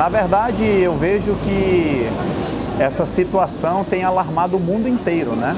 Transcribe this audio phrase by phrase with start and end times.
[0.00, 2.08] na verdade eu vejo que
[2.78, 5.54] essa situação tem alarmado o mundo inteiro, né?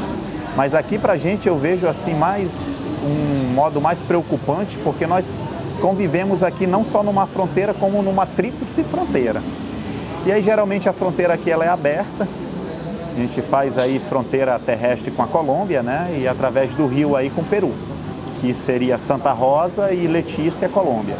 [0.57, 5.37] Mas aqui para a gente eu vejo assim mais um modo mais preocupante, porque nós
[5.81, 9.41] convivemos aqui não só numa fronteira, como numa tríplice fronteira.
[10.27, 12.27] E aí geralmente a fronteira aqui ela é aberta,
[13.13, 16.19] a gente faz aí fronteira terrestre com a Colômbia, né?
[16.21, 17.73] E através do rio aí com o Peru,
[18.41, 21.15] que seria Santa Rosa e Letícia, Colômbia.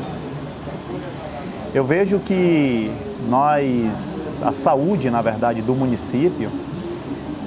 [1.73, 2.91] Eu vejo que
[3.29, 6.51] nós, a saúde, na verdade, do município,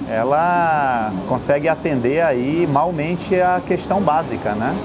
[0.10, 4.76] ela consegue atender aí malmente a questão básica, né?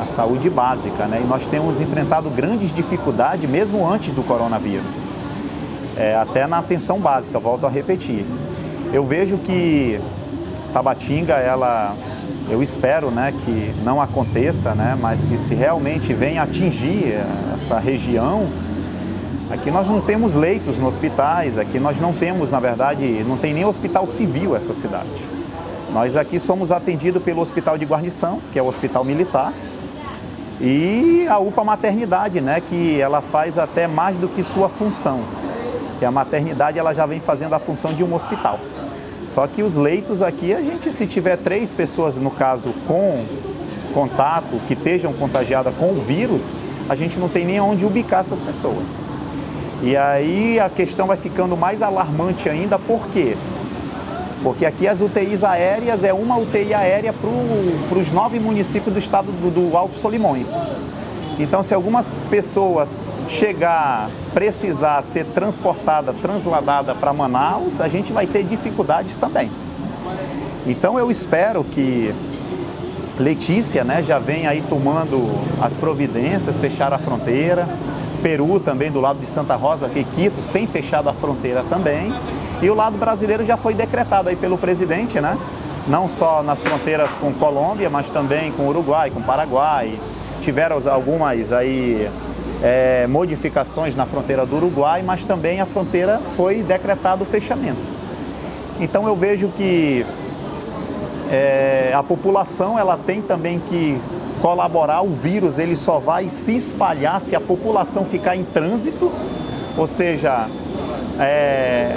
[0.00, 1.20] A saúde básica, né?
[1.22, 5.10] E nós temos enfrentado grandes dificuldades mesmo antes do coronavírus.
[5.96, 8.24] É, até na atenção básica, volto a repetir.
[8.92, 10.00] Eu vejo que
[10.72, 11.94] Tabatinga, ela,
[12.48, 17.20] eu espero, né, que não aconteça, né, mas que se realmente venha atingir
[17.54, 18.48] essa região,
[19.50, 23.52] Aqui nós não temos leitos nos hospitais, aqui nós não temos, na verdade, não tem
[23.52, 25.08] nem hospital civil essa cidade.
[25.92, 29.52] Nós aqui somos atendidos pelo Hospital de Guarnição, que é o hospital militar,
[30.60, 35.22] e a UPA Maternidade, né, que ela faz até mais do que sua função,
[35.98, 38.60] que a maternidade ela já vem fazendo a função de um hospital.
[39.26, 43.24] Só que os leitos aqui, a gente, se tiver três pessoas, no caso, com
[43.92, 48.40] contato, que estejam contagiadas com o vírus, a gente não tem nem onde ubicar essas
[48.40, 49.00] pessoas.
[49.82, 53.36] E aí a questão vai ficando mais alarmante ainda, por quê?
[54.42, 59.26] Porque aqui as UTIs aéreas é uma UTI aérea para os nove municípios do estado
[59.32, 60.48] do, do Alto Solimões.
[61.38, 62.86] Então, se alguma pessoa
[63.28, 69.50] chegar, precisar ser transportada, transladada para Manaus, a gente vai ter dificuldades também.
[70.66, 72.14] Então, eu espero que
[73.18, 77.68] Letícia né, já venha aí tomando as providências, fechar a fronteira,
[78.22, 82.12] Peru também, do lado de Santa Rosa, que Quitos tem fechado a fronteira também.
[82.62, 85.36] E o lado brasileiro já foi decretado aí pelo presidente, né?
[85.88, 89.98] Não só nas fronteiras com Colômbia, mas também com Uruguai, com Paraguai.
[90.40, 92.08] Tiveram algumas aí
[92.62, 97.80] é, modificações na fronteira do Uruguai, mas também a fronteira foi decretado o fechamento.
[98.78, 100.04] Então eu vejo que
[101.30, 104.00] é, a população ela tem também que
[104.40, 109.10] colaborar, o vírus ele só vai se espalhar se a população ficar em trânsito,
[109.76, 110.48] ou seja,
[111.18, 111.96] é,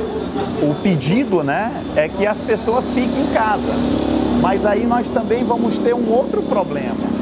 [0.62, 3.72] o pedido né, é que as pessoas fiquem em casa.
[4.42, 7.14] Mas aí nós também vamos ter um outro problema.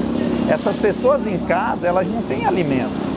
[0.49, 3.11] Essas pessoas em casa, elas não têm alimento.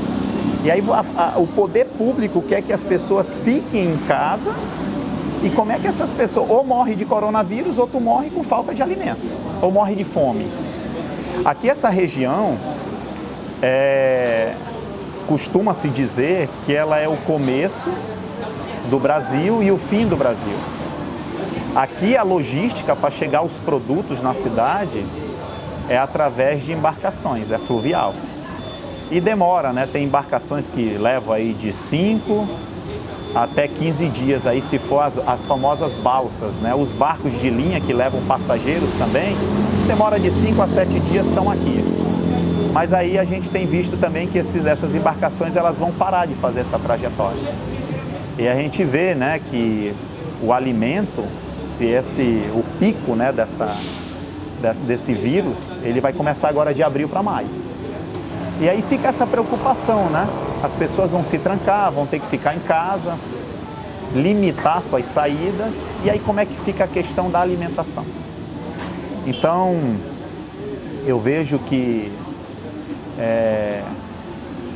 [0.62, 4.54] E aí a, a, o poder público quer que as pessoas fiquem em casa
[5.42, 8.74] e como é que essas pessoas ou morrem de coronavírus ou tu morre com falta
[8.74, 9.20] de alimento,
[9.60, 10.46] ou morre de fome.
[11.42, 12.56] Aqui essa região
[13.62, 14.54] é,
[15.26, 17.90] costuma-se dizer que ela é o começo
[18.90, 20.56] do Brasil e o fim do Brasil.
[21.74, 25.04] Aqui a logística para chegar os produtos na cidade
[25.88, 28.14] é através de embarcações, é fluvial.
[29.10, 29.88] E demora, né?
[29.90, 32.48] Tem embarcações que levam aí de 5
[33.34, 36.74] até 15 dias aí, se for as, as famosas balsas, né?
[36.74, 39.36] Os barcos de linha que levam passageiros também,
[39.86, 41.84] demora de 5 a 7 dias estão aqui.
[42.72, 46.34] Mas aí a gente tem visto também que esses, essas embarcações elas vão parar de
[46.34, 47.38] fazer essa trajetória.
[48.38, 49.94] E a gente vê, né, que
[50.42, 51.24] o alimento,
[51.54, 53.74] se esse o pico, né, dessa
[54.60, 57.48] desse, desse vírus, ele vai começar agora de abril para maio.
[58.60, 60.26] E aí fica essa preocupação, né?
[60.64, 63.18] As pessoas vão se trancar, vão ter que ficar em casa,
[64.14, 68.06] limitar suas saídas, e aí como é que fica a questão da alimentação?
[69.26, 69.76] Então,
[71.04, 72.10] eu vejo que
[73.18, 73.82] é,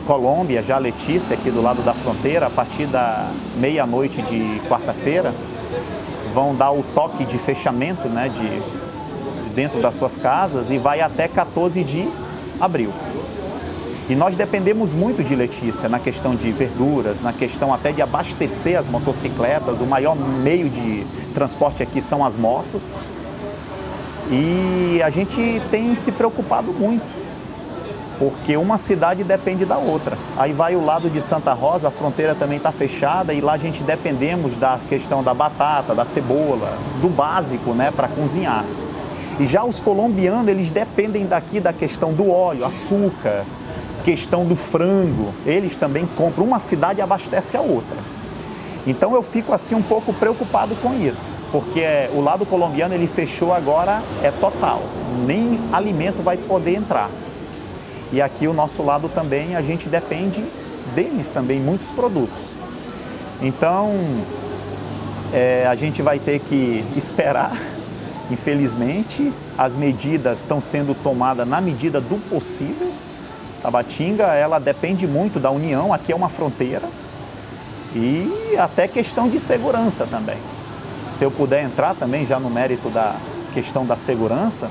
[0.07, 5.33] Colômbia, já Letícia, aqui do lado da fronteira, a partir da meia-noite de quarta-feira,
[6.35, 11.27] vão dar o toque de fechamento né, de, dentro das suas casas e vai até
[11.29, 12.07] 14 de
[12.61, 12.93] abril.
[14.09, 18.79] E nós dependemos muito de Letícia na questão de verduras, na questão até de abastecer
[18.79, 19.83] as motocicletas.
[19.83, 22.97] O maior meio de transporte aqui são as motos.
[24.31, 27.05] E a gente tem se preocupado muito,
[28.19, 30.17] porque uma cidade depende da outra.
[30.39, 33.59] Aí vai o lado de Santa Rosa, a fronteira também está fechada e lá a
[33.59, 38.65] gente dependemos da questão da batata, da cebola, do básico, né, para cozinhar.
[39.39, 43.45] E já os colombianos, eles dependem daqui da questão do óleo, açúcar,
[44.05, 45.33] questão do frango.
[45.47, 46.45] Eles também compram.
[46.45, 47.97] Uma cidade abastece a outra.
[48.87, 51.85] Então eu fico assim um pouco preocupado com isso, porque
[52.15, 54.83] o lado colombiano ele fechou agora é total,
[55.27, 57.11] nem alimento vai poder entrar.
[58.11, 60.43] E aqui o nosso lado também a gente depende
[60.95, 62.41] deles também muitos produtos.
[63.43, 63.93] Então,
[65.33, 67.61] é, a gente vai ter que esperar.
[68.31, 72.91] Infelizmente, as medidas estão sendo tomadas na medida do possível.
[73.63, 76.89] Tabatinga, ela depende muito da União, aqui é uma fronteira.
[77.95, 80.39] E até questão de segurança também.
[81.07, 83.17] Se eu puder entrar também já no mérito da
[83.55, 84.69] questão da segurança,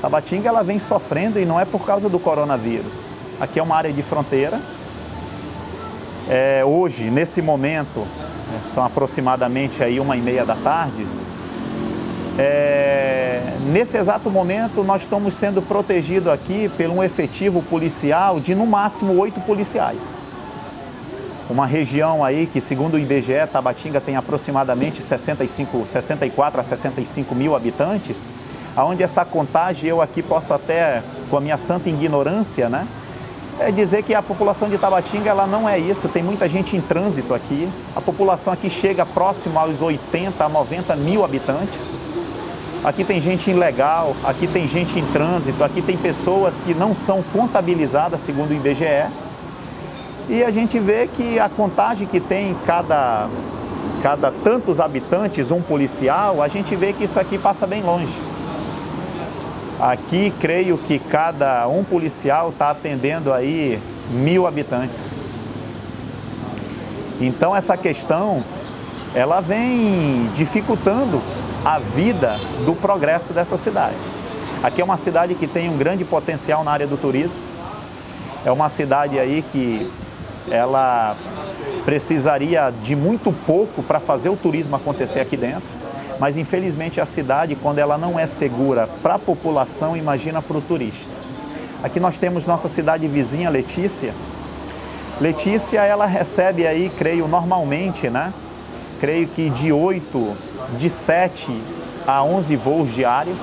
[0.00, 3.08] Tabatinga ela vem sofrendo e não é por causa do coronavírus.
[3.40, 4.60] Aqui é uma área de fronteira.
[6.28, 8.06] É, hoje, nesse momento,
[8.64, 11.06] são aproximadamente aí uma e meia da tarde.
[12.42, 18.64] É, nesse exato momento, nós estamos sendo protegidos aqui por um efetivo policial de no
[18.64, 20.16] máximo oito policiais.
[21.50, 27.54] Uma região aí que, segundo o IBGE, Tabatinga tem aproximadamente 65, 64 a 65 mil
[27.54, 28.34] habitantes,
[28.74, 32.86] aonde essa contagem eu aqui posso até, com a minha santa ignorância, né,
[33.58, 36.80] é dizer que a população de Tabatinga ela não é isso, tem muita gente em
[36.80, 37.68] trânsito aqui.
[37.94, 41.90] A população aqui chega próximo aos 80 a 90 mil habitantes.
[42.82, 47.22] Aqui tem gente ilegal, aqui tem gente em trânsito, aqui tem pessoas que não são
[47.22, 49.06] contabilizadas segundo o IBGE.
[50.30, 53.28] E a gente vê que a contagem que tem cada,
[54.02, 58.14] cada tantos habitantes, um policial, a gente vê que isso aqui passa bem longe.
[59.78, 63.78] Aqui, creio que cada um policial está atendendo aí
[64.10, 65.16] mil habitantes.
[67.20, 68.42] Então, essa questão,
[69.14, 71.20] ela vem dificultando
[71.64, 73.96] a vida do progresso dessa cidade.
[74.62, 77.40] Aqui é uma cidade que tem um grande potencial na área do turismo.
[78.44, 79.90] É uma cidade aí que
[80.50, 81.16] ela
[81.84, 85.68] precisaria de muito pouco para fazer o turismo acontecer aqui dentro.
[86.18, 90.60] Mas infelizmente a cidade, quando ela não é segura para a população, imagina para o
[90.60, 91.12] turista.
[91.82, 94.14] Aqui nós temos nossa cidade vizinha, Letícia.
[95.20, 98.32] Letícia, ela recebe aí, creio, normalmente, né?
[99.00, 100.36] Creio que de 8,
[100.78, 101.50] de 7
[102.06, 103.38] a 11 voos diários.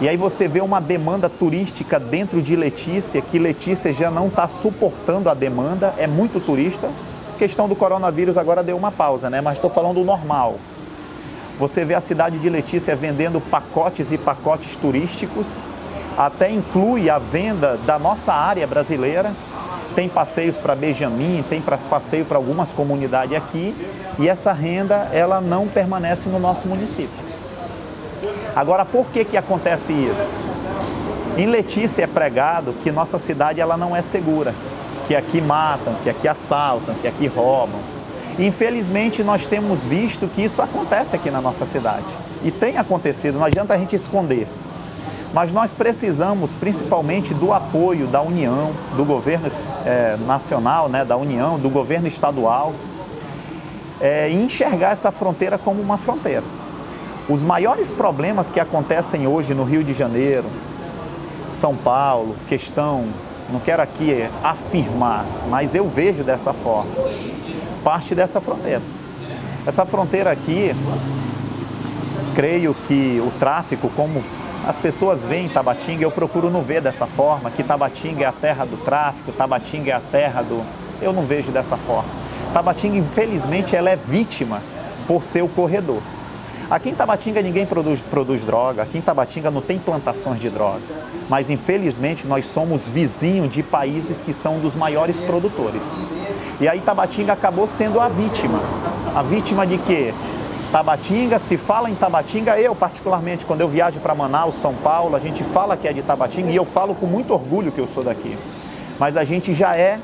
[0.00, 4.48] E aí você vê uma demanda turística dentro de Letícia, que Letícia já não está
[4.48, 6.90] suportando a demanda, é muito turista.
[7.34, 9.40] A questão do coronavírus agora deu uma pausa, né?
[9.40, 10.56] Mas estou falando do normal.
[11.58, 15.46] Você vê a cidade de Letícia vendendo pacotes e pacotes turísticos,
[16.16, 19.32] até inclui a venda da nossa área brasileira.
[19.98, 23.74] Tem passeios para Benjamin, tem passeio para algumas comunidades aqui,
[24.16, 27.18] e essa renda ela não permanece no nosso município.
[28.54, 30.36] Agora, por que que acontece isso?
[31.36, 34.54] Em Letícia é pregado que nossa cidade ela não é segura,
[35.08, 37.80] que aqui matam, que aqui assaltam, que aqui roubam,
[38.38, 42.04] Infelizmente, nós temos visto que isso acontece aqui na nossa cidade.
[42.44, 44.46] E tem acontecido, não adianta a gente esconder.
[45.32, 49.50] Mas nós precisamos principalmente do apoio da União, do governo
[49.84, 52.72] é, nacional, né, da União, do governo estadual,
[54.00, 56.44] é, enxergar essa fronteira como uma fronteira.
[57.28, 60.46] Os maiores problemas que acontecem hoje no Rio de Janeiro,
[61.48, 63.04] São Paulo, questão,
[63.50, 66.90] não quero aqui afirmar, mas eu vejo dessa forma
[67.88, 68.82] parte dessa fronteira.
[69.66, 70.74] Essa fronteira aqui,
[72.34, 74.22] creio que o tráfico, como
[74.66, 78.64] as pessoas veem Tabatinga, eu procuro não ver dessa forma, que Tabatinga é a terra
[78.64, 80.62] do tráfico, Tabatinga é a terra do...
[81.00, 82.08] Eu não vejo dessa forma.
[82.52, 84.60] Tabatinga, infelizmente, ela é vítima
[85.06, 86.02] por ser o corredor.
[86.70, 90.82] Aqui em Tabatinga ninguém produz, produz droga, aqui em Tabatinga não tem plantações de droga.
[91.26, 95.82] Mas infelizmente nós somos vizinhos de países que são dos maiores produtores.
[96.60, 98.60] E aí Tabatinga acabou sendo a vítima.
[99.14, 100.12] A vítima de quê?
[100.70, 105.18] Tabatinga, se fala em Tabatinga, eu particularmente, quando eu viajo para Manaus, São Paulo, a
[105.18, 108.04] gente fala que é de Tabatinga e eu falo com muito orgulho que eu sou
[108.04, 108.36] daqui.
[108.98, 109.98] Mas a gente já é,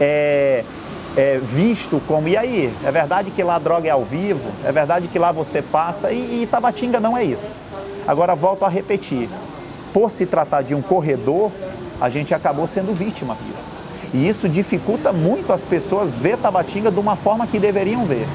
[0.00, 0.64] é
[1.16, 4.50] é, visto como, e aí, é verdade que lá a droga é ao vivo?
[4.64, 6.12] É verdade que lá você passa?
[6.12, 7.50] E, e Tabatinga não é isso.
[8.06, 9.28] Agora, volto a repetir,
[9.92, 11.50] por se tratar de um corredor,
[12.00, 13.76] a gente acabou sendo vítima disso.
[14.14, 18.26] E isso dificulta muito as pessoas ver Tabatinga de uma forma que deveriam ver.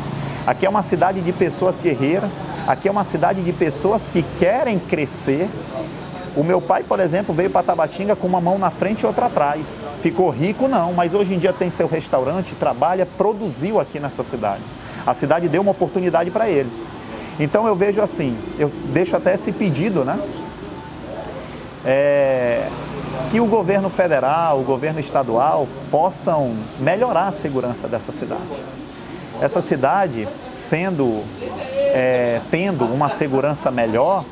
[0.46, 2.30] Aqui é uma cidade de pessoas guerreiras,
[2.68, 5.50] aqui é uma cidade de pessoas que querem crescer,
[6.36, 9.28] o meu pai, por exemplo, veio para Tabatinga com uma mão na frente e outra
[9.28, 9.84] atrás.
[10.02, 14.64] Ficou rico, não, mas hoje em dia tem seu restaurante, trabalha, produziu aqui nessa cidade.
[15.06, 16.72] A cidade deu uma oportunidade para ele.
[17.40, 20.20] Então eu vejo assim, eu deixo até esse pedido, né?
[21.86, 22.68] É,
[23.30, 28.42] que o governo federal, o governo estadual possam melhorar a segurança dessa cidade.
[29.44, 31.22] Essa cidade, sendo,
[31.94, 34.24] é, tendo uma segurança melhor,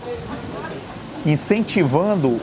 [1.25, 2.39] incentivando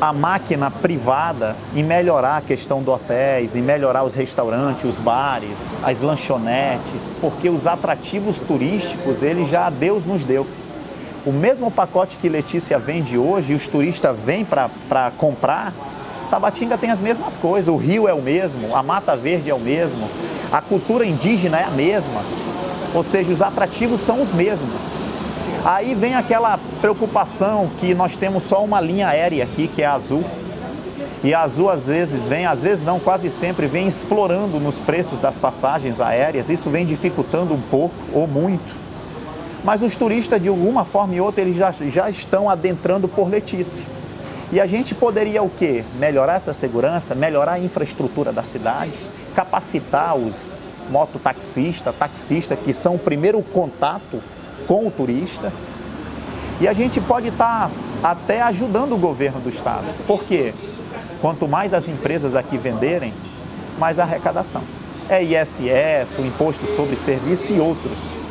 [0.00, 5.82] a máquina privada em melhorar a questão do hotéis, em melhorar os restaurantes, os bares,
[5.82, 10.46] as lanchonetes, porque os atrativos turísticos, ele já Deus nos deu.
[11.26, 15.72] O mesmo pacote que Letícia vende hoje e os turistas vêm para comprar,
[16.32, 17.68] Tabatinga tem as mesmas coisas.
[17.68, 20.08] O rio é o mesmo, a mata verde é o mesmo,
[20.50, 22.22] a cultura indígena é a mesma.
[22.94, 24.80] Ou seja, os atrativos são os mesmos.
[25.62, 30.24] Aí vem aquela preocupação que nós temos só uma linha aérea aqui, que é azul.
[31.22, 35.20] E a azul às vezes vem, às vezes não, quase sempre vem explorando nos preços
[35.20, 36.48] das passagens aéreas.
[36.48, 38.74] Isso vem dificultando um pouco ou muito.
[39.62, 43.84] Mas os turistas, de alguma forma ou outra, eles já, já estão adentrando por Letícia.
[44.52, 45.82] E a gente poderia o quê?
[45.98, 48.92] Melhorar essa segurança, melhorar a infraestrutura da cidade,
[49.34, 54.22] capacitar os mototaxistas, taxistas, que são o primeiro contato
[54.66, 55.50] com o turista.
[56.60, 57.70] E a gente pode estar
[58.02, 59.86] tá até ajudando o governo do estado.
[60.06, 60.52] Por quê?
[61.22, 63.14] Quanto mais as empresas aqui venderem,
[63.78, 64.62] mais arrecadação.
[65.08, 68.21] É ISS, o Imposto sobre Serviço e outros.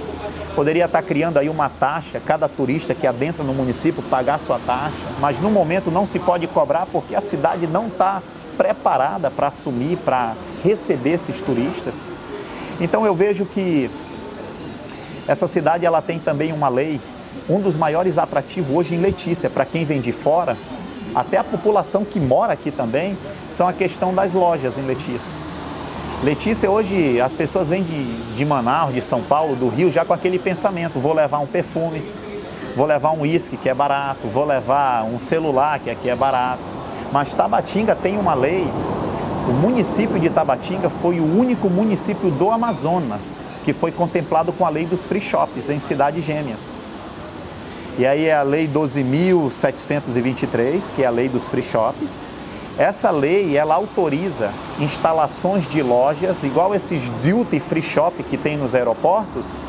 [0.55, 4.95] Poderia estar criando aí uma taxa, cada turista que adentra no município pagar sua taxa,
[5.19, 8.21] mas no momento não se pode cobrar porque a cidade não está
[8.57, 11.95] preparada para assumir, para receber esses turistas.
[12.81, 13.89] Então eu vejo que
[15.27, 16.99] essa cidade ela tem também uma lei,
[17.49, 20.57] um dos maiores atrativos hoje em Letícia, para quem vem de fora,
[21.15, 23.17] até a população que mora aqui também,
[23.47, 25.41] são a questão das lojas em Letícia.
[26.23, 30.13] Letícia, hoje as pessoas vêm de, de Manaus, de São Paulo, do Rio, já com
[30.13, 32.03] aquele pensamento: vou levar um perfume,
[32.75, 36.61] vou levar um uísque que é barato, vou levar um celular que aqui é barato.
[37.11, 38.67] Mas Tabatinga tem uma lei,
[39.49, 44.69] o município de Tabatinga foi o único município do Amazonas que foi contemplado com a
[44.69, 46.79] lei dos free shops em cidades gêmeas.
[47.97, 52.27] E aí é a lei 12.723, que é a lei dos free shops.
[52.77, 58.73] Essa lei, ela autoriza instalações de lojas, igual esses duty free shop que tem nos
[58.73, 59.65] aeroportos,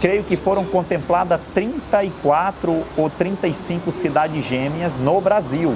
[0.00, 5.74] creio que foram contempladas 34 ou 35 cidades gêmeas no Brasil.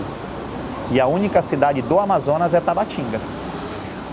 [0.91, 3.21] E a única cidade do Amazonas é Tabatinga.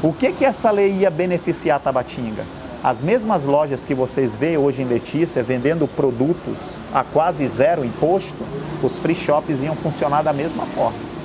[0.04, 2.44] O que que essa lei ia beneficiar Tabatinga?
[2.84, 8.38] As mesmas lojas que vocês veem hoje em Letícia vendendo produtos a quase zero imposto,
[8.84, 11.17] os free shops iam funcionar da mesma forma.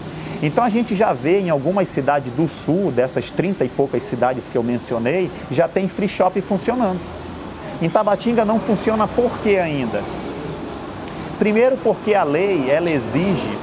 [0.42, 4.50] Então a gente já vê em algumas cidades do sul, dessas 30 e poucas cidades
[4.50, 7.00] que eu mencionei, já tem free shop funcionando.
[7.80, 10.02] Em Tabatinga não funciona por quê ainda?
[11.38, 13.56] Primeiro porque a lei ela exige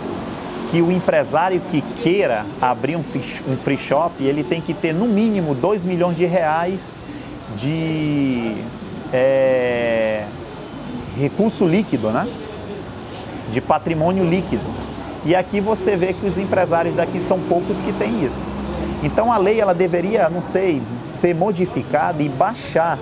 [0.72, 5.54] que o empresário que queira abrir um free shop, ele tem que ter no mínimo
[5.54, 6.98] 2 milhões de reais
[7.56, 8.56] de
[9.12, 10.26] é,
[11.18, 12.28] recurso líquido, né?
[13.52, 14.79] de patrimônio líquido.
[15.26, 18.54] E aqui você vê que os empresários daqui são poucos que têm isso.
[19.04, 22.98] Então a lei ela deveria, não sei, ser modificada e baixar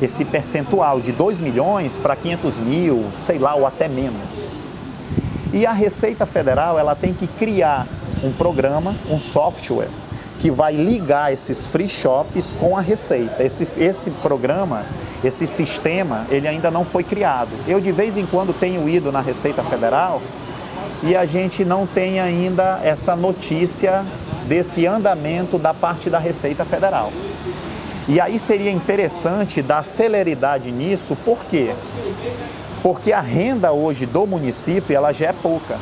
[0.00, 4.54] esse percentual de 2 milhões para 500 mil, sei lá, ou até menos.
[5.52, 7.86] E a Receita Federal ela tem que criar
[8.22, 9.88] um programa, um software
[10.38, 13.42] que vai ligar esses free shops com a receita.
[13.42, 14.84] Esse, esse programa,
[15.22, 17.50] esse sistema, ele ainda não foi criado.
[17.66, 20.20] Eu de vez em quando tenho ido na Receita Federal
[21.06, 24.04] e a gente não tem ainda essa notícia
[24.46, 27.12] desse andamento da parte da Receita Federal.
[28.08, 31.74] E aí seria interessante dar celeridade nisso, por quê?
[32.82, 35.78] Porque a renda hoje do município ela já é pouca.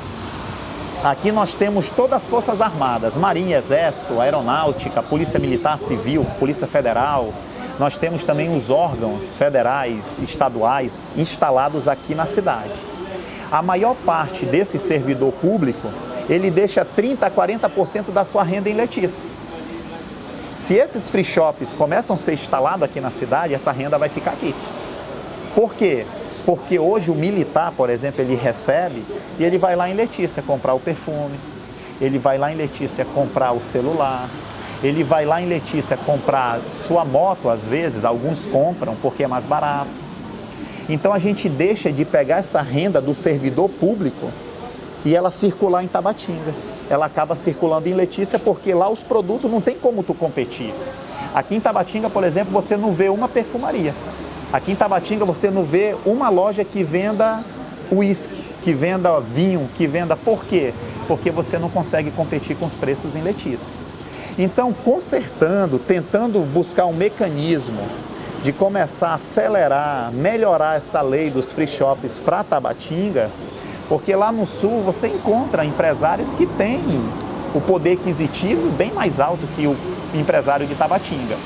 [1.04, 7.32] Aqui nós temos todas as Forças Armadas, Marinha, Exército, Aeronáutica, Polícia Militar Civil, Polícia Federal.
[7.78, 12.91] Nós temos também os órgãos federais, estaduais instalados aqui na cidade.
[13.52, 15.86] A maior parte desse servidor público,
[16.26, 19.28] ele deixa 30 a 40% da sua renda em Letícia.
[20.54, 24.30] Se esses free shops começam a ser instalados aqui na cidade, essa renda vai ficar
[24.30, 24.54] aqui.
[25.54, 26.06] Por quê?
[26.46, 29.04] Porque hoje o militar, por exemplo, ele recebe
[29.38, 31.38] e ele vai lá em Letícia comprar o perfume,
[32.00, 34.30] ele vai lá em Letícia comprar o celular,
[34.82, 39.44] ele vai lá em Letícia comprar sua moto, às vezes, alguns compram porque é mais
[39.44, 40.01] barato.
[40.92, 44.30] Então a gente deixa de pegar essa renda do servidor público
[45.06, 46.54] e ela circular em Tabatinga.
[46.90, 50.74] Ela acaba circulando em Letícia porque lá os produtos não tem como tu competir.
[51.34, 53.94] Aqui em Tabatinga, por exemplo, você não vê uma perfumaria.
[54.52, 57.42] Aqui em Tabatinga você não vê uma loja que venda
[57.90, 60.74] uísque, que venda vinho, que venda por quê?
[61.08, 63.80] Porque você não consegue competir com os preços em Letícia.
[64.38, 67.80] Então, consertando, tentando buscar um mecanismo
[68.42, 73.30] de começar a acelerar, melhorar essa lei dos free shops para Tabatinga,
[73.88, 76.80] Porque lá no sul você encontra empresários que têm
[77.54, 79.76] o poder aquisitivo bem mais alto que o
[80.14, 81.36] empresário de Tabatinga.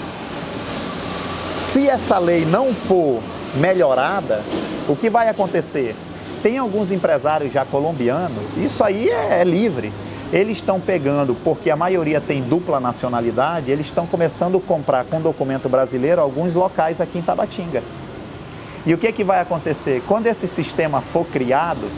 [1.54, 3.20] Se essa lei não for
[3.56, 4.42] melhorada,
[4.88, 5.94] o que vai acontecer?
[6.42, 9.92] Tem alguns empresários já colombianos, isso aí é, é livre.
[10.32, 15.20] Eles estão pegando, porque a maioria tem dupla nacionalidade, eles estão começando a comprar com
[15.20, 17.82] documento brasileiro alguns locais aqui em Tabatinga.
[18.84, 20.02] E o que, que vai acontecer?
[20.06, 21.90] Quando esse sistema for criado,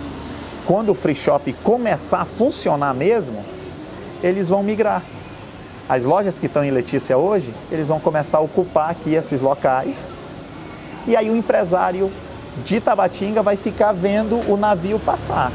[0.67, 3.43] quando o free shop começar a funcionar mesmo,
[4.23, 5.03] eles vão migrar.
[5.89, 10.15] As lojas que estão em Letícia hoje, eles vão começar a ocupar aqui esses locais.
[11.07, 12.13] E aí o empresário
[12.63, 15.51] de Tabatinga vai ficar vendo o navio passar.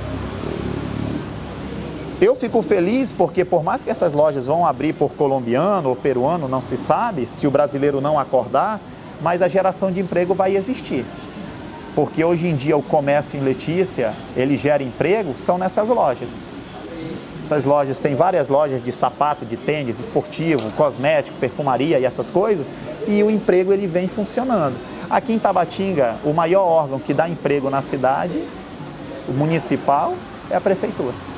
[2.23, 6.47] Eu fico feliz porque por mais que essas lojas vão abrir por colombiano ou peruano,
[6.47, 8.79] não se sabe, se o brasileiro não acordar,
[9.21, 11.03] mas a geração de emprego vai existir.
[11.93, 16.45] Porque hoje em dia o comércio em Letícia, ele gera emprego, são nessas lojas.
[17.41, 22.71] Essas lojas, tem várias lojas de sapato, de tênis, esportivo, cosmético, perfumaria e essas coisas,
[23.05, 24.77] e o emprego ele vem funcionando.
[25.09, 28.41] Aqui em Tabatinga, o maior órgão que dá emprego na cidade,
[29.27, 30.13] o municipal,
[30.49, 31.32] é a prefeitura.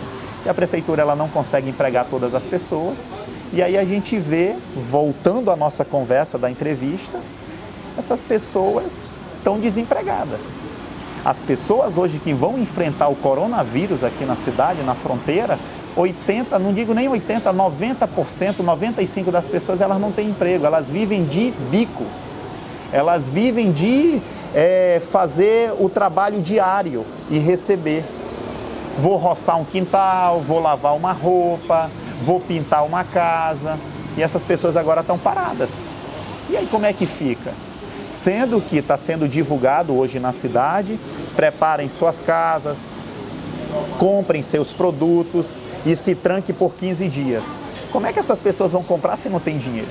[0.46, 3.10] E a prefeitura ela não consegue empregar todas as pessoas.
[3.52, 7.20] E aí a gente vê, voltando à nossa conversa da entrevista,
[7.98, 10.58] essas pessoas estão desempregadas.
[11.24, 15.58] As pessoas hoje que vão enfrentar o coronavírus aqui na cidade, na fronteira,
[15.96, 21.26] 80, não digo nem 80, 90%, 95% das pessoas elas não têm emprego, elas vivem
[21.26, 22.04] de bico,
[22.92, 24.22] elas vivem de
[24.54, 28.04] é, fazer o trabalho diário e receber.
[28.98, 31.90] Vou roçar um quintal, vou lavar uma roupa,
[32.22, 33.78] vou pintar uma casa
[34.18, 35.88] e essas pessoas agora estão paradas.
[36.50, 37.54] E aí como é que fica?
[38.10, 41.00] Sendo que está sendo divulgado hoje na cidade,
[41.36, 42.94] preparem suas casas,
[43.98, 47.64] comprem seus produtos e se tranque por 15 dias.
[47.92, 49.90] Como é que essas pessoas vão comprar se não tem dinheiro?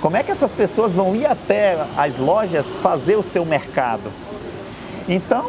[0.00, 4.10] Como é que essas pessoas vão ir até as lojas fazer o seu mercado?
[5.08, 5.46] Então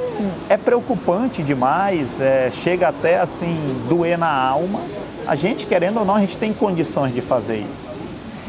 [0.49, 3.55] é preocupante demais, é, chega até assim
[3.87, 4.81] doer na alma.
[5.27, 7.93] A gente querendo ou não, a gente tem condições de fazer isso.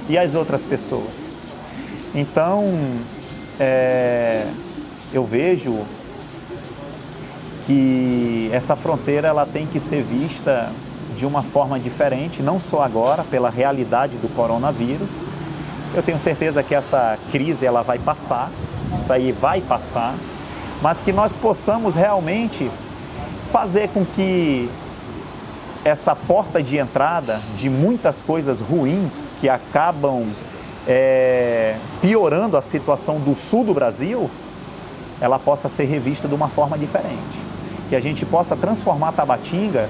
[0.09, 1.37] E as outras pessoas?
[2.15, 2.65] Então
[3.59, 4.47] é,
[5.13, 5.79] eu vejo
[7.67, 10.71] que essa fronteira ela tem que ser vista
[11.17, 15.23] de uma forma diferente, não só agora pela realidade do coronavírus.
[15.95, 18.51] Eu tenho certeza que essa crise ela vai passar,
[18.93, 20.15] isso aí vai passar,
[20.85, 22.71] mas que nós possamos realmente
[23.51, 24.69] fazer com que
[25.83, 30.27] essa porta de entrada de muitas coisas ruins que acabam
[30.87, 34.31] é, piorando a situação do sul do Brasil,
[35.23, 37.43] ela possa ser revista de uma forma diferente
[37.89, 39.89] que a gente possa transformar Tabatinga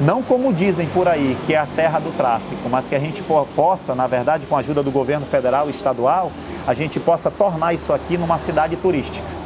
[0.00, 3.22] não como dizem por aí, que é a terra do tráfico, mas que a gente
[3.54, 6.32] possa, na verdade, com a ajuda do governo federal e estadual,
[6.66, 9.43] a gente possa tornar isso aqui numa cidade turística.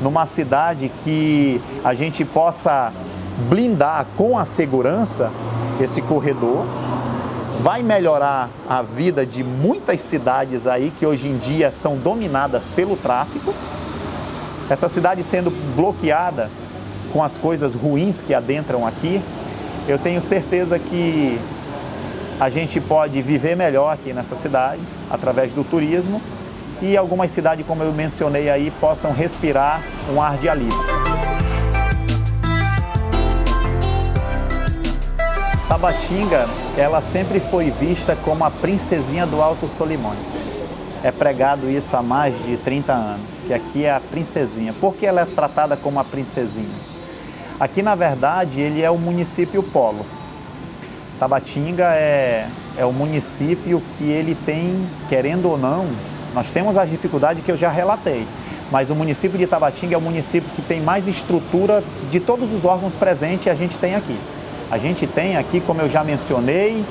[0.00, 2.92] Numa cidade que a gente possa
[3.48, 5.30] blindar com a segurança
[5.80, 6.64] esse corredor,
[7.58, 12.96] vai melhorar a vida de muitas cidades aí que hoje em dia são dominadas pelo
[12.96, 13.54] tráfico.
[14.68, 16.50] Essa cidade sendo bloqueada
[17.12, 19.22] com as coisas ruins que adentram aqui,
[19.86, 21.38] eu tenho certeza que
[22.40, 24.80] a gente pode viver melhor aqui nessa cidade
[25.10, 26.20] através do turismo
[26.82, 29.82] e algumas cidades, como eu mencionei aí, possam respirar
[30.12, 31.04] um ar de alívio.
[35.68, 40.46] Tabatinga, ela sempre foi vista como a princesinha do Alto Solimões.
[41.02, 44.72] É pregado isso há mais de 30 anos, que aqui é a princesinha.
[44.72, 46.74] Por que ela é tratada como a princesinha?
[47.58, 50.04] Aqui, na verdade, ele é o município polo.
[51.18, 55.88] Tabatinga é, é o município que ele tem, querendo ou não,
[56.34, 58.26] nós temos as dificuldades que eu já relatei,
[58.70, 62.64] mas o município de Tabatinga é o município que tem mais estrutura de todos os
[62.64, 64.18] órgãos presentes a gente tem aqui.
[64.70, 66.84] A gente tem aqui, como eu já mencionei,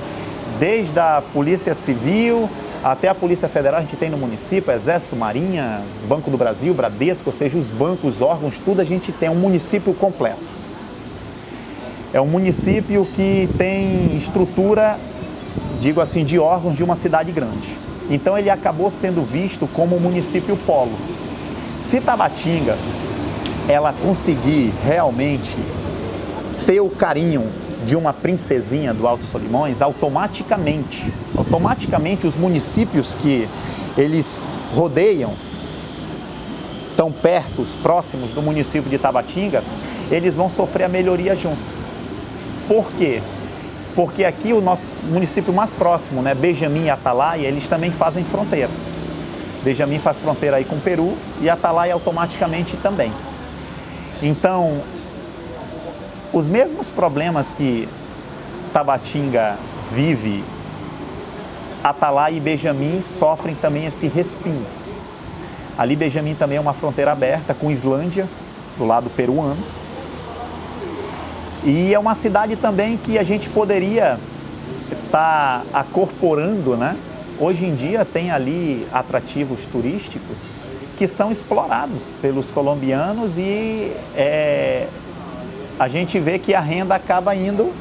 [0.60, 2.50] desde a Polícia Civil
[2.84, 7.24] até a Polícia Federal, a gente tem no município, Exército, Marinha, Banco do Brasil, Bradesco,
[7.28, 10.44] ou seja, os bancos, os órgãos, tudo a gente tem, um município completo.
[12.14, 15.00] É um município que tem estrutura,
[15.80, 17.78] digo assim, de órgãos de uma cidade grande.
[18.10, 20.94] Então ele acabou sendo visto como um município polo.
[21.78, 22.78] Se Tabatinga
[23.68, 25.58] ela conseguir realmente
[26.66, 27.48] ter o carinho
[27.86, 33.48] de uma princesinha do Alto Solimões, automaticamente, automaticamente os municípios que
[33.98, 35.34] eles rodeiam,
[36.96, 39.64] tão perto, próximos do município de Tabatinga,
[40.10, 41.60] eles vão sofrer a melhoria junto.
[42.68, 43.22] Por quê?
[43.96, 48.72] Porque aqui o nosso município mais próximo, né, Benjamin e Atalaia, eles também fazem fronteira.
[49.64, 53.12] Benjamin faz fronteira aí com o Peru e Atalaia automaticamente também.
[54.22, 54.82] Então,
[56.34, 57.88] os mesmos problemas que
[58.74, 59.56] Tabatinga
[59.92, 60.44] vive,
[61.84, 64.66] Atalaia e Benjamin sofrem também esse respingo.
[65.78, 68.28] Ali Benjamin também é uma fronteira aberta com Islândia,
[68.78, 69.58] do lado peruano.
[71.66, 74.20] E é uma cidade também que a gente poderia
[75.06, 76.98] estar tá acorporando, né?
[77.40, 80.52] Hoje em dia tem ali atrativos turísticos
[80.98, 84.88] que são explorados pelos colombianos e é,
[85.80, 87.72] a gente vê que a renda acaba indo.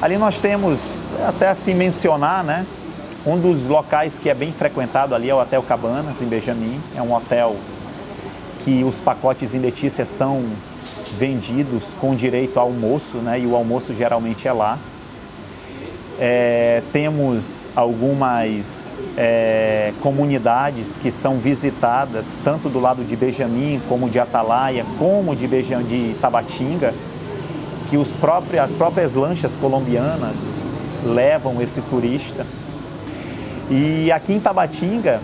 [0.00, 0.78] Ali nós temos,
[1.26, 2.66] até assim mencionar, né?
[3.26, 6.78] Um dos locais que é bem frequentado ali é o Hotel Cabanas, em Benjamin.
[6.94, 7.56] É um hotel
[8.62, 10.44] que os pacotes em Letícia são
[11.12, 13.40] vendidos com direito ao almoço, né?
[13.40, 14.78] E o almoço geralmente é lá.
[16.18, 24.18] É, temos algumas é, comunidades que são visitadas, tanto do lado de Benjamin, como de
[24.18, 26.94] Atalaia, como de, Benjamin, de Tabatinga,
[27.90, 30.58] que os próprios, as próprias lanchas colombianas
[31.04, 32.46] levam esse turista.
[33.70, 35.20] E aqui em Tabatinga,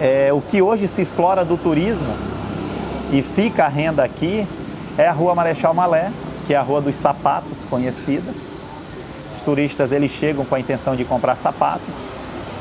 [0.00, 2.37] é, o que hoje se explora do turismo
[3.12, 4.46] e fica a renda aqui
[4.96, 6.10] é a Rua Marechal Malé,
[6.46, 8.32] que é a Rua dos Sapatos, conhecida
[9.38, 11.96] os turistas eles chegam com a intenção de comprar sapatos.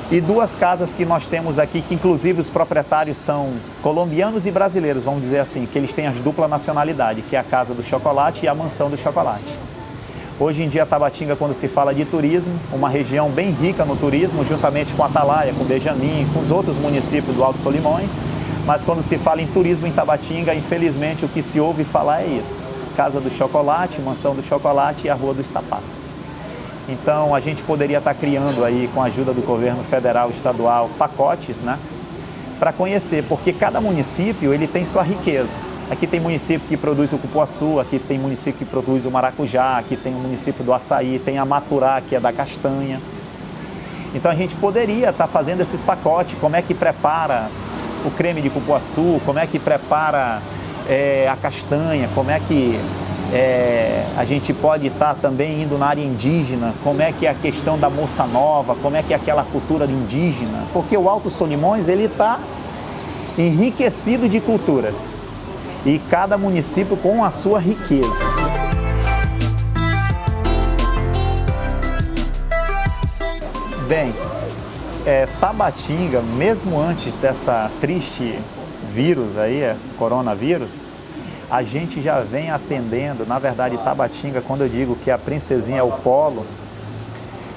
[0.09, 5.03] E duas casas que nós temos aqui, que inclusive os proprietários são colombianos e brasileiros,
[5.03, 8.45] vamos dizer assim, que eles têm as dupla nacionalidade, que é a Casa do Chocolate
[8.45, 9.43] e a Mansão do Chocolate.
[10.39, 14.45] Hoje em dia, Tabatinga, quando se fala de turismo, uma região bem rica no turismo,
[14.45, 18.11] juntamente com Atalaia, com Benjamin, com os outros municípios do Alto Solimões,
[18.67, 22.27] mas quando se fala em turismo em Tabatinga, infelizmente o que se ouve falar é
[22.27, 22.65] isso.
[22.97, 26.09] Casa do Chocolate, Mansão do Chocolate e a Rua dos Sapatos.
[26.89, 31.61] Então a gente poderia estar criando aí, com a ajuda do governo federal, estadual, pacotes,
[31.61, 31.79] né?
[32.59, 35.57] Para conhecer, porque cada município ele tem sua riqueza.
[35.89, 39.95] Aqui tem município que produz o cupuaçu, aqui tem município que produz o maracujá, aqui
[39.95, 42.99] tem o município do açaí, tem a maturá, que é da castanha.
[44.13, 47.49] Então a gente poderia estar fazendo esses pacotes, como é que prepara
[48.05, 50.41] o creme de cupuaçu, como é que prepara
[50.87, 52.79] é, a castanha, como é que
[53.33, 57.29] é, a gente pode estar tá também indo na área indígena, como é que é
[57.29, 61.29] a questão da moça nova, como é que é aquela cultura indígena, porque o Alto
[61.29, 62.39] Solimões ele está
[63.37, 65.23] enriquecido de culturas
[65.85, 68.25] e cada município com a sua riqueza.
[73.87, 74.13] Bem,
[75.07, 78.37] é, Tabatinga, mesmo antes dessa triste
[78.93, 80.85] vírus aí, é, coronavírus,
[81.49, 85.83] a gente já vem atendendo, na verdade, Tabatinga, quando eu digo que a princesinha é
[85.83, 86.45] o polo,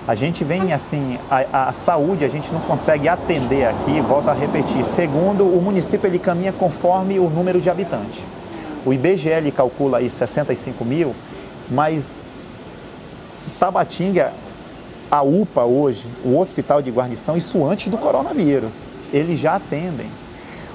[0.06, 4.32] a gente vem assim, a, a, saúde a gente não consegue atender aqui, volto a
[4.32, 8.22] repetir, segundo o município ele caminha conforme o número de habitantes.
[8.86, 11.16] O IBGE calcula aí 65 mil,
[11.68, 12.20] mas
[13.58, 14.32] Tabatinga,
[15.10, 20.06] a UPA hoje, o Hospital de Guarnição, isso antes do coronavírus, eles já atendem.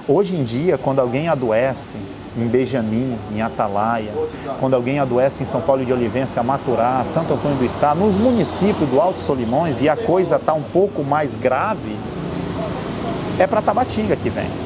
[0.08, 1.96] Hoje em dia, quando alguém adoece,
[2.38, 4.12] em Benjamin, em Atalaia,
[4.60, 8.90] quando alguém adoece em São Paulo de Olivença, Maturá, Santo Antônio do Içá, nos municípios
[8.90, 11.96] do Alto Solimões e a coisa está um pouco mais grave,
[13.40, 14.65] é para Tabatinga que vem.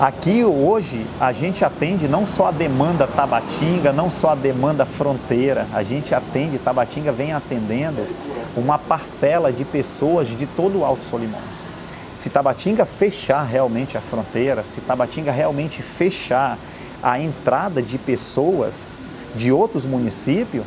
[0.00, 5.66] Aqui hoje a gente atende não só a demanda Tabatinga, não só a demanda fronteira,
[5.74, 8.06] a gente atende, Tabatinga vem atendendo
[8.56, 11.68] uma parcela de pessoas de todo o Alto Solimões.
[12.14, 16.56] Se Tabatinga fechar realmente a fronteira, se Tabatinga realmente fechar
[17.02, 19.02] a entrada de pessoas
[19.34, 20.64] de outros municípios,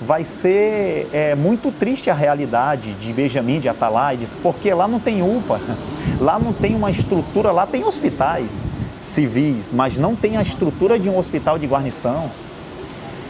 [0.00, 5.22] vai ser é, muito triste a realidade de Benjamin, de Atalaides, porque lá não tem
[5.22, 5.60] UPA,
[6.20, 11.08] lá não tem uma estrutura, lá tem hospitais civis, mas não tem a estrutura de
[11.08, 12.30] um hospital de guarnição.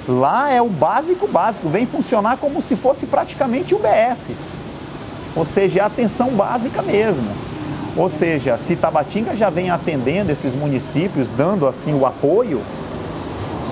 [0.06, 4.62] Lá é o básico básico, vem funcionar como se fosse praticamente UBSs,
[5.34, 7.28] ou seja, é a atenção básica mesmo.
[7.96, 12.60] Ou seja, se Tabatinga já vem atendendo esses municípios, dando assim o apoio,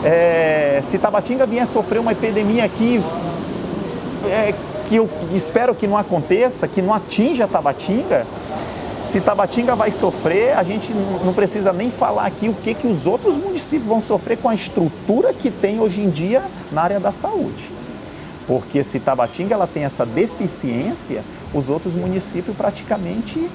[0.05, 3.01] é, se Tabatinga vier sofrer uma epidemia aqui,
[4.27, 4.55] é,
[4.89, 8.27] que eu espero que não aconteça, que não atinja Tabatinga,
[9.05, 10.93] se Tabatinga vai sofrer, a gente
[11.25, 14.55] não precisa nem falar aqui o que, que os outros municípios vão sofrer com a
[14.55, 17.71] estrutura que tem hoje em dia na área da saúde.
[18.47, 23.49] Porque se Tabatinga ela tem essa deficiência, os outros municípios praticamente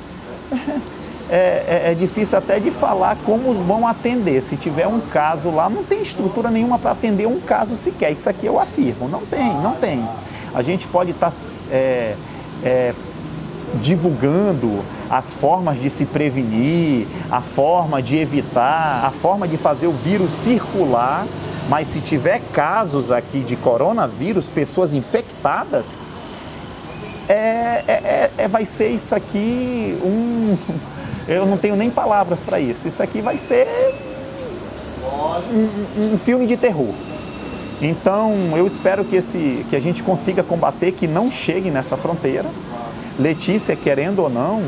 [1.30, 4.42] é, é, é, difícil até de falar como vão atender.
[4.42, 8.12] Se tiver um caso lá, não tem estrutura nenhuma para atender um caso sequer.
[8.12, 9.10] Isso aqui eu afirmo.
[9.10, 10.08] Não tem, não tem.
[10.54, 11.36] A gente pode estar tá,
[11.70, 12.16] é,
[12.64, 12.94] é,
[13.82, 19.94] divulgando as formas de se prevenir, a forma de evitar, a forma de fazer o
[19.94, 21.26] vírus circular.
[21.68, 26.02] Mas se tiver casos aqui de coronavírus, pessoas infectadas,
[27.28, 30.56] é, é, vai ser isso aqui um
[31.28, 32.88] eu não tenho nem palavras para isso.
[32.88, 33.68] Isso aqui vai ser
[35.52, 36.94] um, um, filme de terror.
[37.82, 42.50] Então, eu espero que, esse, que a gente consiga combater, que não chegue nessa fronteira.
[43.20, 44.64] Letícia, querendo ou não,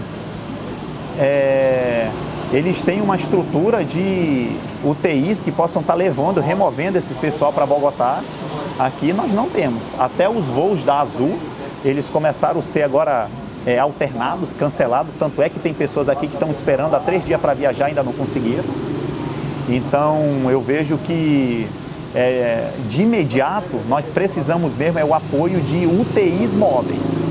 [1.17, 2.09] é,
[2.51, 8.21] eles têm uma estrutura de UTIs que possam estar levando, removendo esse pessoal para Bogotá.
[8.77, 9.93] Aqui nós não temos.
[9.97, 11.37] Até os voos da Azul,
[11.83, 13.27] eles começaram a ser agora
[13.65, 15.13] é, alternados, cancelados.
[15.17, 17.89] Tanto é que tem pessoas aqui que estão esperando há três dias para viajar e
[17.89, 18.63] ainda não conseguiram.
[19.67, 21.67] Então eu vejo que
[22.15, 27.27] é, de imediato nós precisamos mesmo é o apoio de UTIs móveis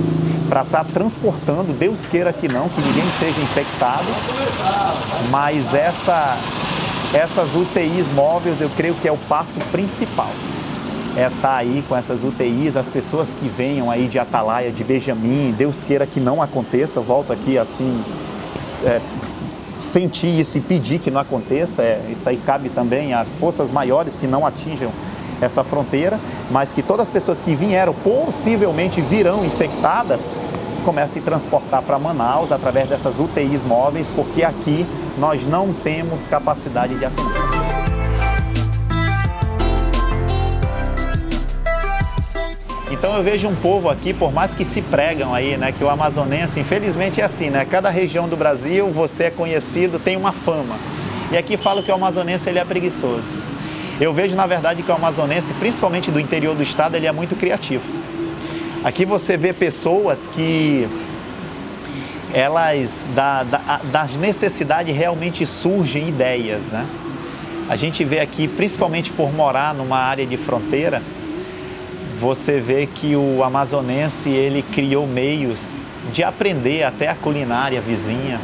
[0.48, 4.06] para estar tá transportando, Deus queira que não, que ninguém seja infectado,
[5.30, 6.38] mas essa,
[7.12, 10.30] essas UTIs móveis eu creio que é o passo principal
[11.18, 14.84] é estar tá aí com essas UTIs, as pessoas que venham aí de Atalaia, de
[14.84, 18.04] Benjamin, Deus queira que não aconteça, volto aqui assim,
[18.84, 19.00] é,
[19.74, 24.16] sentir isso e pedir que não aconteça, é, isso aí cabe também às forças maiores
[24.16, 24.92] que não atinjam
[25.40, 26.20] essa fronteira,
[26.52, 30.32] mas que todas as pessoas que vieram possivelmente virão infectadas
[30.84, 34.86] comecem a transportar para Manaus através dessas UTIs móveis, porque aqui
[35.18, 37.37] nós não temos capacidade de atender.
[42.98, 45.88] Então eu vejo um povo aqui, por mais que se pregam aí, né, que o
[45.88, 47.64] amazonense, infelizmente é assim, né?
[47.64, 50.76] Cada região do Brasil você é conhecido, tem uma fama.
[51.30, 53.40] E aqui falo que o amazonense ele é preguiçoso.
[54.00, 57.36] Eu vejo na verdade que o amazonense, principalmente do interior do estado, ele é muito
[57.36, 57.84] criativo.
[58.82, 60.88] Aqui você vê pessoas que
[62.34, 66.84] elas da, da, das necessidades realmente surgem ideias, né?
[67.68, 71.00] A gente vê aqui, principalmente por morar numa área de fronteira,
[72.20, 75.78] você vê que o amazonense ele criou meios
[76.12, 78.40] de aprender até a culinária vizinha.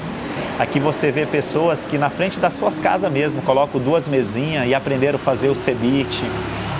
[0.58, 4.74] Aqui você vê pessoas que na frente das suas casas mesmo colocam duas mesinhas e
[4.74, 6.24] aprenderam a fazer o ceviche,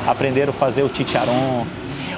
[0.07, 1.67] aprenderam a fazer o chicharon.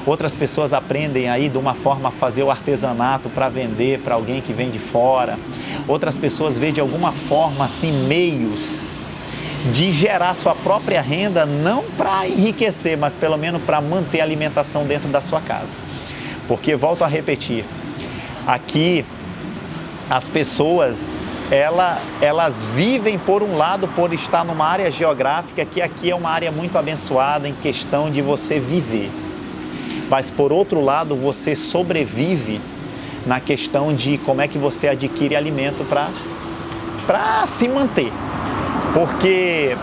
[0.04, 4.42] Outras pessoas aprendem aí de uma forma a fazer o artesanato para vender para alguém
[4.42, 5.38] que vem de fora.
[5.88, 8.95] Outras pessoas vêem de alguma forma assim meios
[9.72, 14.84] de gerar sua própria renda, não para enriquecer, mas pelo menos para manter a alimentação
[14.84, 15.82] dentro da sua casa.
[16.46, 17.64] Porque, volto a repetir,
[18.46, 19.04] aqui
[20.08, 26.10] as pessoas ela, elas vivem por um lado por estar numa área geográfica que aqui
[26.10, 29.10] é uma área muito abençoada em questão de você viver.
[30.08, 32.60] Mas por outro lado, você sobrevive
[33.24, 35.84] na questão de como é que você adquire alimento
[37.06, 38.12] para se manter.
[38.96, 39.76] Porque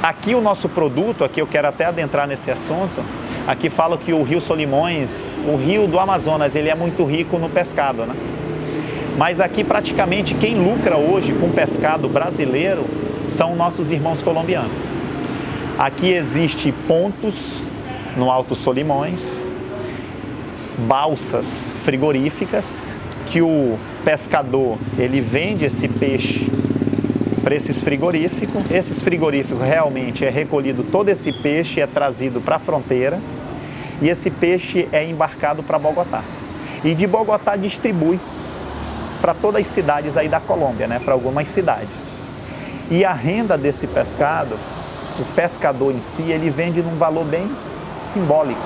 [0.00, 3.02] aqui o nosso produto, aqui eu quero até adentrar nesse assunto,
[3.48, 7.48] aqui fala que o Rio Solimões, o rio do Amazonas, ele é muito rico no
[7.48, 8.14] pescado, né?
[9.18, 12.84] Mas aqui praticamente quem lucra hoje com pescado brasileiro
[13.28, 14.70] são nossos irmãos colombianos.
[15.76, 17.62] Aqui existe pontos
[18.16, 19.42] no Alto Solimões,
[20.86, 22.86] balsas frigoríficas
[23.26, 26.48] que o pescador ele vende esse peixe
[27.42, 28.62] para esses frigoríficos.
[28.70, 33.18] Esses frigoríficos realmente é recolhido todo esse peixe é trazido para a fronteira
[34.00, 36.22] e esse peixe é embarcado para Bogotá.
[36.84, 38.18] E de Bogotá distribui
[39.20, 41.00] para todas as cidades aí da Colômbia, né?
[41.04, 42.12] Para algumas cidades.
[42.90, 44.58] E a renda desse pescado,
[45.18, 47.48] o pescador em si, ele vende num valor bem
[47.96, 48.60] simbólico.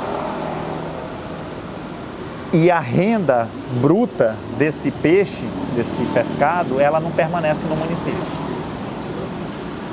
[2.54, 3.46] E a renda
[3.82, 8.45] bruta desse peixe, desse pescado, ela não permanece no município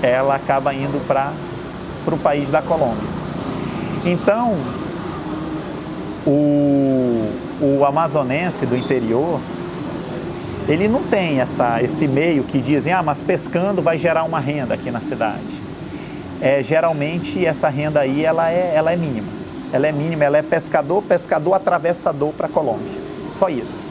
[0.07, 1.33] ela acaba indo para
[2.07, 3.09] o país da Colômbia.
[4.05, 4.57] Então,
[6.25, 7.29] o,
[7.61, 9.39] o amazonense do interior,
[10.67, 14.73] ele não tem essa, esse meio que dizem, ah, mas pescando vai gerar uma renda
[14.73, 15.63] aqui na cidade.
[16.41, 19.27] É, geralmente essa renda aí ela é, ela é mínima.
[19.71, 22.91] Ela é mínima, ela é pescador, pescador atravessador para a Colômbia.
[23.29, 23.87] Só isso.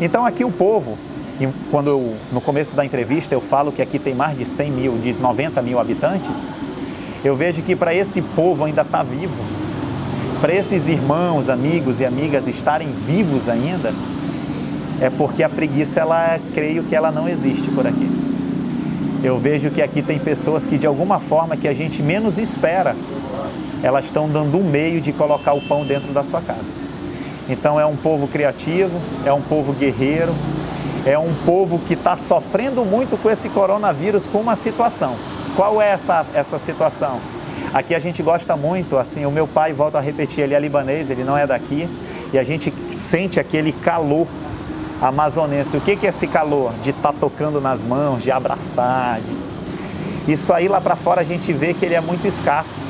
[0.00, 0.96] Então aqui o povo,
[1.40, 4.70] e quando eu, no começo da entrevista eu falo que aqui tem mais de 100
[4.70, 6.52] mil, de 90 mil habitantes,
[7.24, 9.42] eu vejo que para esse povo ainda está vivo,
[10.38, 13.94] para esses irmãos, amigos e amigas estarem vivos ainda,
[15.00, 18.08] é porque a preguiça, ela creio que ela não existe por aqui.
[19.22, 22.94] Eu vejo que aqui tem pessoas que de alguma forma que a gente menos espera,
[23.82, 26.80] elas estão dando um meio de colocar o pão dentro da sua casa.
[27.48, 30.34] Então é um povo criativo, é um povo guerreiro,
[31.06, 35.16] é um povo que está sofrendo muito com esse coronavírus, com uma situação.
[35.56, 37.20] Qual é essa, essa situação?
[37.72, 41.10] Aqui a gente gosta muito, assim, o meu pai, volta a repetir, ele é libanês,
[41.10, 41.88] ele não é daqui,
[42.32, 44.26] e a gente sente aquele calor
[45.00, 45.76] amazonense.
[45.76, 46.72] O que, que é esse calor?
[46.82, 49.20] De estar tá tocando nas mãos, de abraçar.
[49.20, 50.32] De...
[50.32, 52.82] Isso aí lá para fora a gente vê que ele é muito escasso.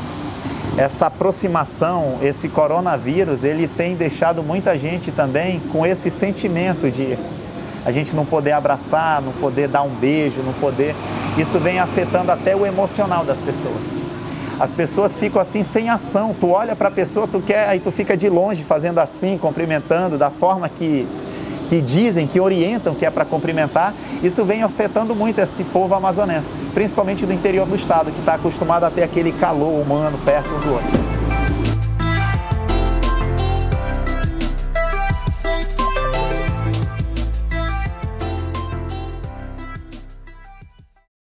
[0.76, 7.18] Essa aproximação, esse coronavírus, ele tem deixado muita gente também com esse sentimento de
[7.84, 10.94] a gente não poder abraçar, não poder dar um beijo, não poder.
[11.38, 13.98] Isso vem afetando até o emocional das pessoas.
[14.58, 16.34] As pessoas ficam assim sem ação.
[16.38, 20.18] Tu olha para a pessoa, tu quer, aí tu fica de longe fazendo assim, cumprimentando
[20.18, 21.06] da forma que
[21.70, 26.60] que dizem, que orientam que é para cumprimentar, isso vem afetando muito esse povo amazonense,
[26.74, 30.58] principalmente do interior do estado, que está acostumado a ter aquele calor humano perto um
[30.58, 31.19] do outro.